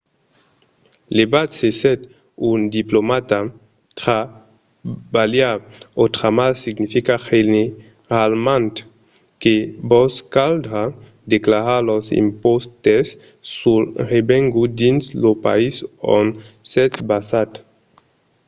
[1.17, 2.07] levat se sètz
[2.51, 3.39] un diplomata
[3.99, 5.57] trabalhar
[6.03, 8.75] otramar significa generalament
[9.41, 9.55] que
[9.89, 10.83] vos caldrà
[11.33, 13.05] declarar los impòstes
[13.55, 15.75] sul revengut dins lo país
[16.17, 16.31] ont
[16.73, 17.49] sètz basat